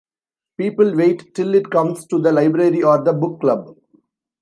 [0.57, 3.75] People wait till it comes to the library or the book-club.